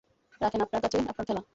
রাখেন 0.41 0.61
আপনার 0.61 0.81
কাছে 0.83 0.97
আপনার 1.03 1.25
খেলা। 1.27 1.41